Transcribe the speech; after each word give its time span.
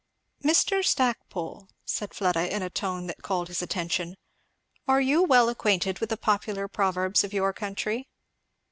'""Mr. 0.43 0.83
Stackpole," 0.83 1.67
said 1.85 2.11
Fleda 2.15 2.51
in 2.51 2.63
a 2.63 2.71
tone 2.71 3.05
that 3.05 3.21
called 3.21 3.49
his 3.49 3.61
attention, 3.61 4.15
"are 4.87 4.99
you 4.99 5.21
well 5.21 5.47
acquainted 5.47 5.99
with 5.99 6.09
the 6.09 6.17
popular 6.17 6.67
proverbs 6.67 7.23
of 7.23 7.33
your 7.33 7.53
country?" 7.53 8.09